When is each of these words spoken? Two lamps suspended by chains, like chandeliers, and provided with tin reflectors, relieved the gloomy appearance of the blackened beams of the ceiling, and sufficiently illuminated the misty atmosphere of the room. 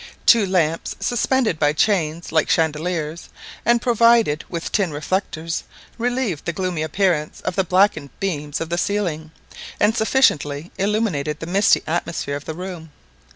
Two 0.25 0.47
lamps 0.47 0.95
suspended 0.99 1.59
by 1.59 1.73
chains, 1.73 2.31
like 2.31 2.49
chandeliers, 2.49 3.29
and 3.63 3.83
provided 3.83 4.43
with 4.49 4.71
tin 4.71 4.89
reflectors, 4.89 5.63
relieved 5.99 6.45
the 6.45 6.51
gloomy 6.51 6.81
appearance 6.81 7.39
of 7.41 7.55
the 7.55 7.63
blackened 7.63 8.09
beams 8.19 8.59
of 8.59 8.69
the 8.69 8.79
ceiling, 8.79 9.29
and 9.79 9.95
sufficiently 9.95 10.71
illuminated 10.79 11.39
the 11.39 11.45
misty 11.45 11.83
atmosphere 11.85 12.35
of 12.35 12.45
the 12.45 12.55
room. 12.55 12.89